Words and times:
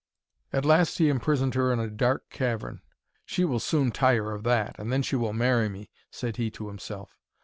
At 0.51 0.65
last 0.65 0.97
he 0.97 1.09
imprisoned 1.09 1.53
her 1.53 1.71
in 1.71 1.79
a 1.79 1.87
dark 1.87 2.31
cavern. 2.31 2.81
'She 3.23 3.45
will 3.45 3.59
soon 3.59 3.91
tire 3.91 4.31
of 4.31 4.41
that, 4.45 4.79
and 4.79 4.91
then 4.91 5.03
she 5.03 5.15
will 5.15 5.31
marry 5.31 5.69
me,' 5.69 5.91
said 6.09 6.37
he 6.37 6.49
to 6.49 6.69
himself. 6.69 7.19